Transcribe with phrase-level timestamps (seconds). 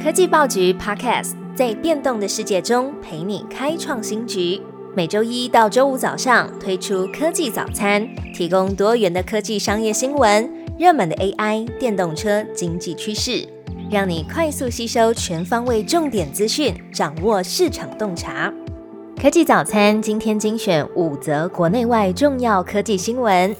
[0.00, 4.60] 科技报局 Podcast 在变动的世界中陪你开创新局。
[4.94, 13.46] 每周一到周五早上推出科技早餐，提供多元的科技商业新闻、热门的 AI、电动车、经济趋势，
[13.90, 18.52] 让你快速吸收全方位重点资讯，掌握市场洞察。
[19.20, 23.54] 科技早餐今天精选五则国内外重要科技新闻。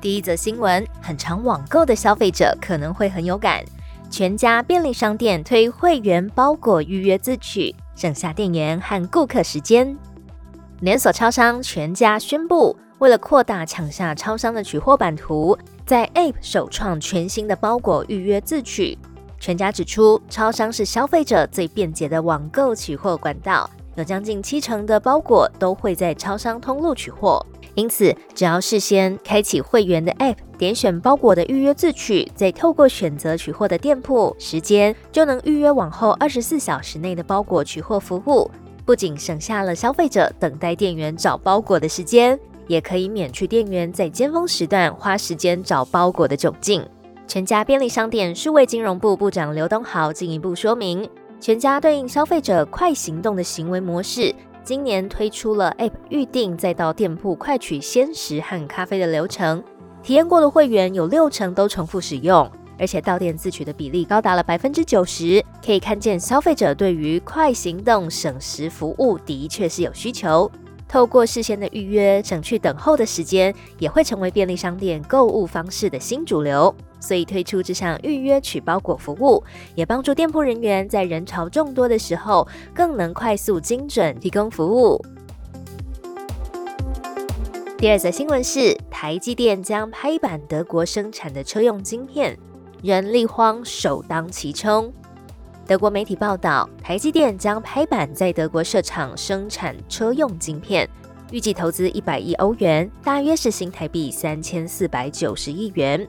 [0.00, 3.64] 第一则新闻，很常网购的消费者可能会很有感。
[4.10, 9.96] 全家便利商店推会员包裹预约自取，省下店员和顾客时间。
[10.80, 18.96] 连锁超商全家宣布，为了扩大抢下超商的取货版图，在 App 首创全新的包裹预约自取。
[19.40, 27.44] 全家指出，超商是消费者最便捷的网购取货管道，有将近七成的包裹都会在超商通路取货。
[27.74, 38.48] 因此，只要事先开启会员的 App，点选包裹的预约自取，再透过选择取货的店铺时间，就能预约往后二十四小时内的包裹取货服务。
[38.84, 46.86] 不仅省下了消费者等待店员找包裹的时间，也可以免去店员在尖峰时段花时间找包裹的窘境。
[47.26, 51.08] 全家便利商店数位金融部部长刘东豪进一步说明，
[51.40, 54.32] 全家对应消费者快行动的行为模式。
[54.64, 59.62] 今年推出了 App 预订，再到店铺快取鲜食和咖啡的流程。
[60.02, 65.44] 体验过的会员有六成都重复使用，而且到店自取的比例高达了百分之九十。
[65.62, 70.50] 可以看见消费者对于快行动、省时服务的确是有需求。
[70.88, 76.74] 透过事先的预约，省去等候的时间，也会成为便利商店购物方式的新主流。
[77.04, 79.44] 所以推出这项预约取包裹服务，
[79.74, 84.98] 也帮助店铺人员在人潮众多的时候，更能快速精准提供服务。
[87.76, 92.34] 第二则新闻是，台积电将拍板德国生产的车用晶片，
[92.82, 94.90] 人力荒首当其冲。
[95.66, 100.88] 德国媒体报道，台积电将拍板在德国设厂生产车用晶片，
[101.30, 106.08] 预计投资一百亿欧元，大约是新台币三千四百九十亿元。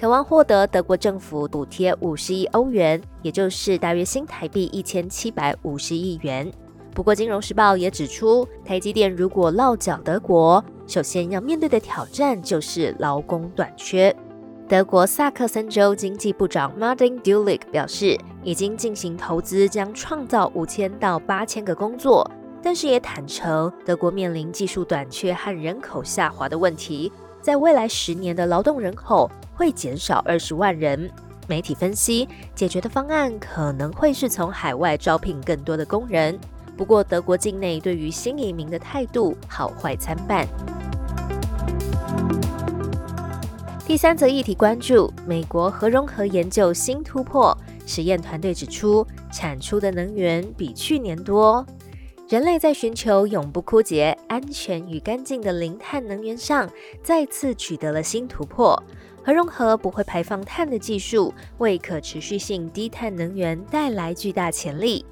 [0.00, 6.48] 渴望获得德国政府补贴五十亿欧元，也就是大约新台币一千七百五十亿元。
[6.94, 14.14] 不过，《金融时报》也指出，台积电如果落脚德国，首先要面对的挑战就是劳工短缺。
[14.68, 22.30] 德国萨克森州经济部长 Martin Dulich 表示，已经进行投资，将创造五千到八千个工作，
[22.62, 27.12] 但是也坦诚，德国面临技术短缺和人口下滑的问题。
[27.40, 31.10] 在未来十年的劳动人口会减少二十万人。
[31.46, 36.38] 媒体分析，解决的方案可能会是从海外招聘更多的工人。
[36.76, 40.46] 不过，德国境内对于新移民的态度好坏参半。
[43.86, 47.56] 第三则议题关注：美国核融合研究新突破，
[47.86, 51.64] 实验团队指出，产出的能源比去年多。
[52.28, 56.70] 人类在寻求永不枯竭、安全与干净的零碳能源上，
[57.02, 58.80] 再次取得了新突破。
[59.24, 65.06] 核融合不会排放碳的技术，为可持续性低碳能源带来巨大潜力。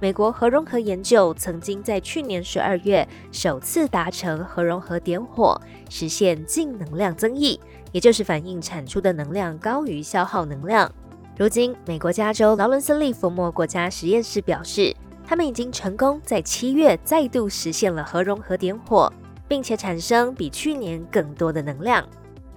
[0.00, 7.60] 美国核融合研究曾经在去年十二月首次达成核融合点火，实现净能量增益，
[7.92, 10.90] 也就是反映产出的能量高于消耗能量。
[11.36, 14.96] 如今，美国加州劳伦斯利弗莫国家实验室表示。
[15.32, 19.10] 他们已经成功在七月再度实现了核融合点火，
[19.48, 22.06] 并且产生比去年更多的能量。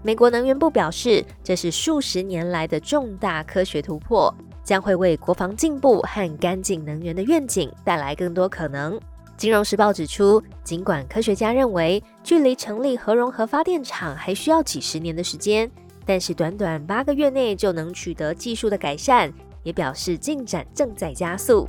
[0.03, 8.99] 美国能源部表示，这是数十年来的重大科学突破，将会为国防进步和干净能源的愿景带来更多可能。
[9.37, 15.71] 金融时报指出，尽管科学家认为距离成立核融合发电厂还需要几十年的时间，
[16.05, 19.31] 但是短短八个月内就能取得技术的改善，
[19.63, 21.65] 也表示进展正在加速。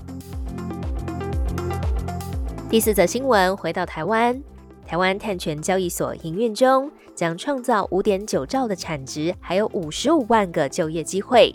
[2.68, 4.42] 第四则新闻，回到台湾，
[4.84, 11.54] 台湾碳权交易所营运中，将创造五点九兆的产值，还有五十五万个就业机会。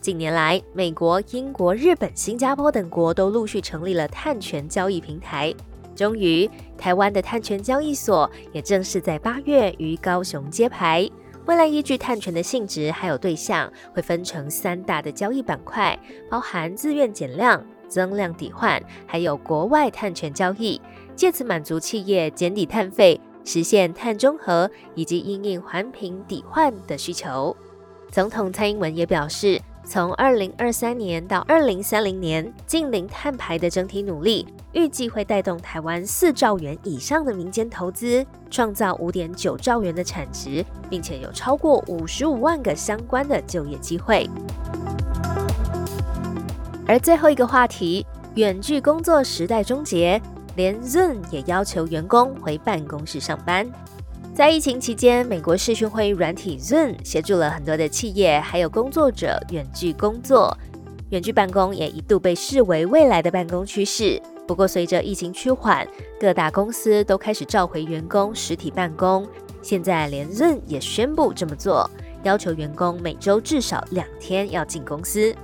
[0.00, 5.54] 近年来，美国、英国、日本、新加坡等国都陆续成立了碳权交易平台。
[5.94, 11.08] 终于，台湾的碳权交易所也正式在八月于高雄揭牌。
[11.46, 15.96] 未来依据碳权的性质还有对象，会分成三大的交易板块，
[16.28, 17.64] 包含自愿减量。
[17.92, 20.80] 增量抵换，还有国外碳权交易，
[21.14, 27.54] 借此满足企业减抵碳费、实现碳中和以及应应环评抵换的需求。
[28.10, 44.28] 总统蔡英文也表示，从二零二三年到二零三零年近零碳排的整体努力，预计会带动台湾四兆元以上的民间投资，创造五点九兆元的产值，并且有超过五十五万个相关的就业机会。
[46.92, 48.04] 而最后一个话题，
[48.34, 50.20] 远距工作时代终结，
[50.56, 53.66] 连 Zoom 也要求员工回办公室上班。
[54.34, 60.54] 在疫情期间，美国视讯会议软体 Zoom 协助了很多的企业还有工作者远距工作。
[61.08, 64.20] 远距办公也一度被视为未来的办公趋势。
[64.46, 65.88] 不过，随着疫情趋缓，
[66.20, 69.26] 各大公司都开始召回员工实体办公。
[69.62, 71.90] 现在连 Zoom 也宣布这么做，
[72.22, 75.34] 要求员工每周至少两天要进公司。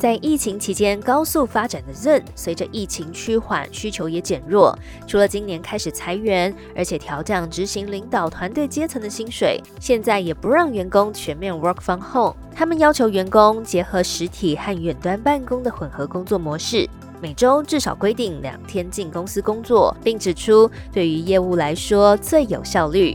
[0.00, 4.74] 在疫情期间高速发展的 Zoom，随着疫情趋缓，需求也减弱。
[5.06, 12.34] 除了今年开始裁员，而且调降执行领导团队阶层的薪水，现在也不让员工全面 work from home。
[12.56, 16.88] 他们要求员工结合实体和远端办公的混合工作模式，
[17.20, 23.14] 每周至少规定两天进公司工作，并指出对于业务来说最有效率。